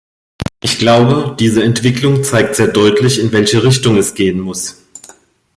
[0.61, 4.81] Ich glaube, diese Entwicklung zeigt sehr deutlich, in welche Richtung es gehen muss.